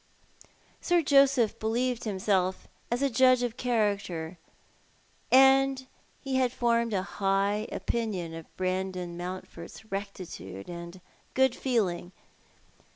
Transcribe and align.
Sir 0.81 1.03
Joseph 1.03 1.59
believed 1.59 2.07
in 2.07 2.13
himself 2.13 2.67
as 2.89 3.03
a 3.03 3.09
judge 3.11 3.43
of 3.43 3.55
character, 3.55 4.39
and 5.31 5.85
he 6.19 6.37
had 6.37 6.51
formed 6.51 6.91
a 6.91 7.03
higli 7.19 7.71
opinion 7.71 8.33
of 8.33 8.57
Brandon 8.57 9.15
Mouutford's 9.15 9.85
rectitude 9.91 10.67
and 10.67 11.01
good 11.35 11.53
feeling. 11.55 12.13